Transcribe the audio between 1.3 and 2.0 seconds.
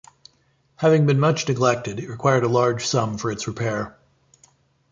neglected,